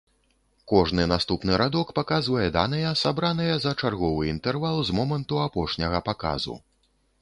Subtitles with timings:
[0.71, 6.63] Кожны наступны радок паказвае даныя, сабраныя за чарговы інтэрвал з моманту апошняга паказу.